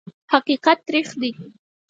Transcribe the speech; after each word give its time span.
حقیقت 0.33 0.77
تریخ 0.87 1.07
دی. 1.19 1.31